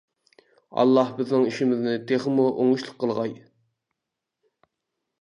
ئاللا 0.77 1.03
بىزنىڭ 1.19 1.45
ئىشىمىزنى 1.51 1.95
تېخىمۇ 2.13 2.49
ئوڭۇشلۇق 2.65 2.99
قىلغاي! 3.07 3.39